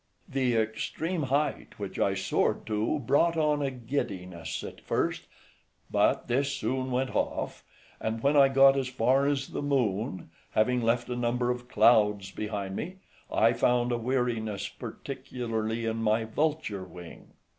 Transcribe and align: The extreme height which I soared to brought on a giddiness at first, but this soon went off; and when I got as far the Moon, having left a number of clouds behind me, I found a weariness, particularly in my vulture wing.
The 0.27 0.55
extreme 0.55 1.21
height 1.21 1.77
which 1.77 1.99
I 1.99 2.15
soared 2.15 2.65
to 2.65 2.97
brought 2.97 3.37
on 3.37 3.61
a 3.61 3.69
giddiness 3.69 4.63
at 4.63 4.81
first, 4.81 5.27
but 5.91 6.27
this 6.27 6.53
soon 6.53 6.89
went 6.89 7.15
off; 7.15 7.63
and 7.99 8.23
when 8.23 8.35
I 8.35 8.47
got 8.47 8.75
as 8.75 8.87
far 8.87 9.29
the 9.35 9.61
Moon, 9.61 10.31
having 10.53 10.81
left 10.81 11.07
a 11.07 11.15
number 11.15 11.51
of 11.51 11.67
clouds 11.67 12.31
behind 12.31 12.75
me, 12.75 12.95
I 13.31 13.53
found 13.53 13.91
a 13.91 13.97
weariness, 13.99 14.67
particularly 14.69 15.85
in 15.85 15.97
my 15.97 16.23
vulture 16.25 16.83
wing. 16.83 17.33